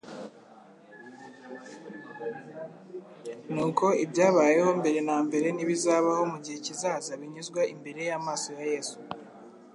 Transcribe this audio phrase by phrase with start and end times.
[3.51, 8.97] Nuko ibyabayeho mbere na mbere n'ibizabaho mu gihe kizaza binyuzwa imbere y'amaso ya Yesu.